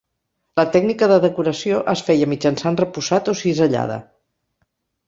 [0.59, 4.05] La tècnica de decoració es feia mitjançant repussat o cisellada.